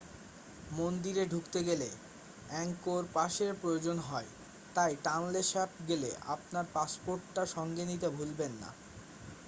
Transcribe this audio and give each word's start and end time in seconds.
মন্দিরে 0.71 1.23
ঢুকতে 1.27 1.59
গেলে 1.63 1.89
অ্যাঙ্গকোর 2.49 3.03
পাসের 3.13 3.51
প্রয়োজন 3.61 3.97
হয় 4.01 4.29
তাই 4.75 4.91
টনলে 5.03 5.41
স্যাপ 5.43 5.71
গেলে 5.89 6.09
আপনার 6.27 6.65
পাসপোর্টটা 6.73 7.43
সঙ্গে 7.55 7.83
নিতে 7.85 8.07
ভুলবেন 8.17 8.51
না 8.59 8.69